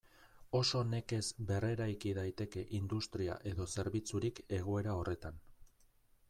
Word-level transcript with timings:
Oso 0.59 0.79
nekez 0.93 1.19
berreraiki 1.51 2.13
daiteke 2.19 2.63
industria 2.79 3.37
edo 3.53 3.69
zerbitzurik 3.75 4.41
egoera 4.59 4.97
horretan. 5.03 5.39